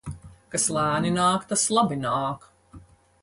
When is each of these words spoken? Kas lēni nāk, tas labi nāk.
Kas 0.55 0.63
lēni 0.77 1.11
nāk, 1.17 1.45
tas 1.51 1.67
labi 1.79 1.97
nāk. 2.07 2.49